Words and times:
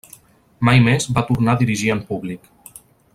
Mai 0.69 0.81
més 0.87 1.05
va 1.17 1.23
tornar 1.29 1.55
a 1.57 1.61
dirigir 1.63 1.93
en 1.97 2.05
públic. 2.11 2.51